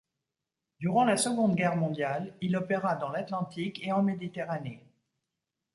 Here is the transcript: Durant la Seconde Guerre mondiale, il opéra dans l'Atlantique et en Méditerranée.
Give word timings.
Durant 0.79 1.05
la 1.05 1.15
Seconde 1.15 1.55
Guerre 1.55 1.75
mondiale, 1.75 2.33
il 2.41 2.57
opéra 2.57 2.95
dans 2.95 3.11
l'Atlantique 3.11 3.83
et 3.85 3.91
en 3.91 4.01
Méditerranée. 4.01 4.83